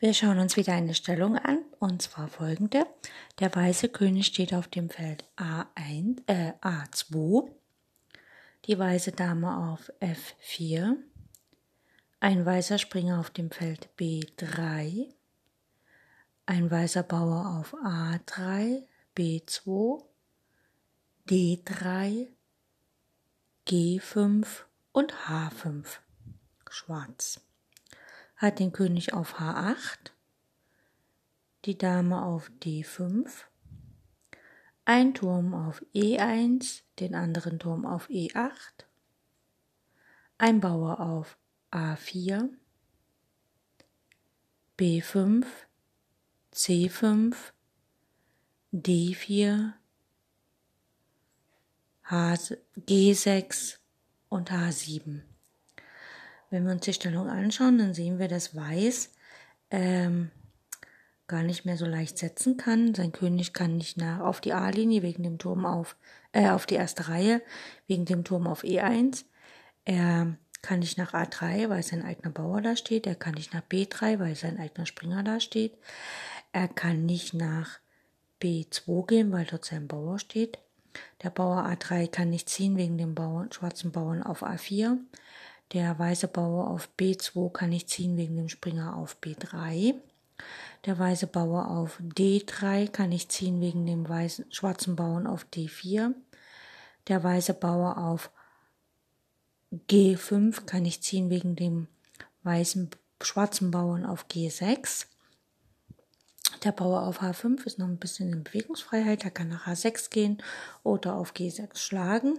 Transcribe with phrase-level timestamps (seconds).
[0.00, 2.86] Wir schauen uns wieder eine Stellung an, und zwar folgende.
[3.40, 7.50] Der weiße König steht auf dem Feld A1, äh, A2,
[8.66, 10.94] die weiße Dame auf F4,
[12.20, 15.08] ein weißer Springer auf dem Feld B3,
[16.46, 18.84] ein weißer Bauer auf A3,
[19.16, 20.04] B2,
[21.28, 22.28] D3,
[23.66, 24.46] G5
[24.92, 25.86] und H5.
[26.70, 27.40] Schwarz
[28.38, 30.12] hat den König auf H8,
[31.64, 33.28] die Dame auf D5,
[34.84, 38.86] ein Turm auf E1, den anderen Turm auf E8,
[40.38, 41.36] ein Bauer auf
[41.72, 42.48] A4,
[44.78, 45.44] B5,
[46.54, 47.34] C5,
[48.72, 49.72] D4,
[52.04, 52.34] H,
[52.76, 53.78] G6
[54.28, 55.22] und H7.
[56.50, 59.10] Wenn wir uns die Stellung anschauen, dann sehen wir, dass Weiß
[59.70, 60.30] ähm,
[61.26, 62.94] gar nicht mehr so leicht setzen kann.
[62.94, 65.96] Sein König kann nicht nach auf die A-Linie wegen dem Turm auf
[66.32, 67.42] äh, auf die erste Reihe
[67.86, 69.24] wegen dem Turm auf E1.
[69.84, 73.06] Er kann nicht nach A3, weil sein eigener Bauer da steht.
[73.06, 75.76] Er kann nicht nach B3, weil sein eigener Springer da steht.
[76.52, 77.78] Er kann nicht nach
[78.42, 80.58] B2 gehen, weil dort sein Bauer steht.
[81.22, 84.98] Der Bauer A3 kann nicht ziehen wegen dem Bauern, schwarzen Bauern auf A4.
[85.72, 89.94] Der weiße Bauer auf B2 kann ich ziehen wegen dem Springer auf B3.
[90.86, 96.14] Der weiße Bauer auf D3 kann ich ziehen wegen dem weißen, schwarzen Bauern auf D4.
[97.08, 98.30] Der weiße Bauer auf
[99.90, 101.88] G5 kann ich ziehen wegen dem
[102.44, 105.06] weißen schwarzen Bauern auf G6.
[106.64, 110.42] Der Bauer auf H5 ist noch ein bisschen in Bewegungsfreiheit, er kann nach H6 gehen
[110.82, 112.38] oder auf G6 schlagen.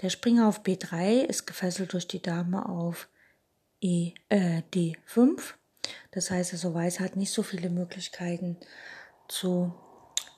[0.00, 3.08] Der Springer auf B3 ist gefesselt durch die Dame auf
[3.80, 5.54] e, äh, D5.
[6.12, 8.56] Das heißt, also Weiß hat nicht so viele Möglichkeiten
[9.28, 9.74] zu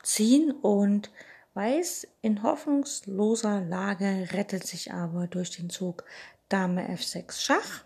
[0.03, 1.11] ziehen und
[1.55, 6.05] Weiß in hoffnungsloser Lage rettet sich aber durch den Zug
[6.49, 7.85] Dame F6 Schach.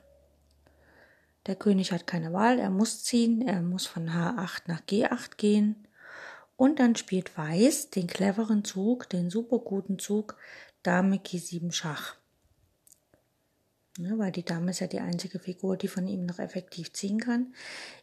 [1.47, 5.88] Der König hat keine Wahl, er muss ziehen, er muss von H8 nach G8 gehen.
[6.59, 10.37] Und dann spielt Weiß den cleveren Zug, den super guten Zug
[10.83, 12.17] Dame G7 Schach.
[13.97, 17.21] Ne, weil die Dame ist ja die einzige Figur, die von ihm noch effektiv ziehen
[17.21, 17.55] kann.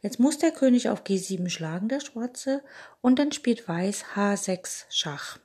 [0.01, 2.63] Jetzt muss der König auf G7 schlagen, der Schwarze,
[3.01, 5.37] und dann spielt Weiß H6 Schach.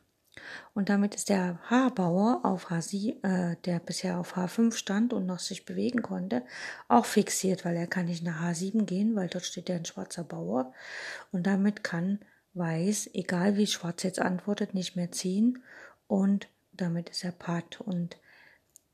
[0.72, 5.41] Und damit ist der H-Bauer auf H7, äh, der bisher auf H5 stand und noch
[5.41, 6.44] sich bewegen konnte,
[6.87, 10.22] auch fixiert, weil er kann nicht nach H7 gehen, weil dort steht ja ein schwarzer
[10.22, 10.72] Bauer.
[11.32, 12.20] Und damit kann
[12.55, 15.62] Weiß, egal wie Schwarz jetzt antwortet, nicht mehr ziehen
[16.06, 17.81] und damit ist er Pat.
[17.81, 18.16] Und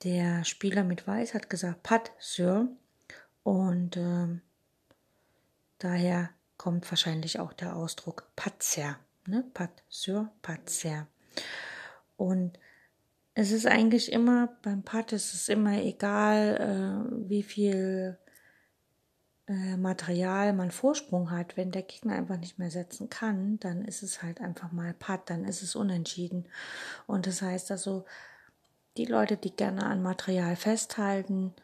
[0.05, 2.69] der Spieler mit Weiß hat gesagt, Pat, Sir.
[3.43, 4.41] Und äh,
[5.79, 8.99] daher kommt wahrscheinlich auch der Ausdruck Patzer.
[9.27, 9.45] Ne?
[9.55, 11.07] Pat, Sir, Patzer.
[12.17, 12.59] Und
[13.35, 16.57] es ist eigentlich immer, beim Pat ist es immer egal,
[17.11, 18.19] äh, wie viel
[19.49, 24.03] äh, Material man Vorsprung hat, wenn der Gegner einfach nicht mehr setzen kann, dann ist
[24.03, 26.47] es halt einfach mal Patt, dann ist es unentschieden.
[27.07, 28.05] Und das heißt also,
[28.97, 31.55] die Leute, die gerne an Material festhalten,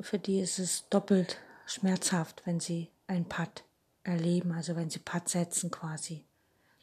[0.00, 3.64] für die ist es doppelt schmerzhaft, wenn sie ein Patt
[4.04, 6.24] erleben, also wenn sie Patt setzen quasi.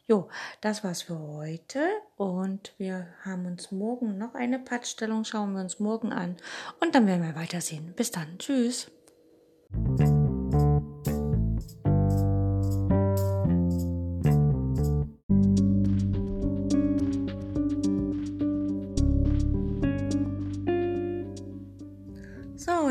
[0.08, 0.28] Jo,
[0.60, 1.80] das war's für heute
[2.16, 6.36] und wir haben uns morgen noch eine Pattstellung, schauen wir uns morgen an
[6.80, 7.92] und dann werden wir weitersehen.
[7.96, 8.88] Bis dann, tschüss.